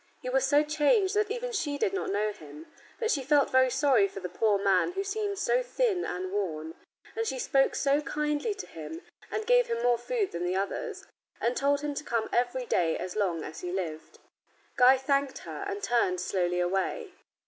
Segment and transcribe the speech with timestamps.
[0.19, 2.65] He was so changed that even she did not know him,
[2.99, 6.73] but she felt very sorry for the poor man who seemed so thin and worn,
[7.13, 11.05] so she spoke kindly to him and gave him more food than the others,
[11.39, 14.17] and told him to come every day as long as he lived.
[14.75, 17.11] Guy thanked her, and turned slowly away.